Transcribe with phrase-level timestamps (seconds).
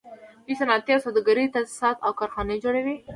[0.45, 2.95] دوی صنعتي او سوداګریز تاسیسات او کارخانې جوړوي